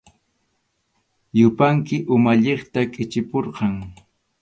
Yupanki 1.39 1.97
umalliqta 2.17 2.79
qichupurqan. 2.93 3.73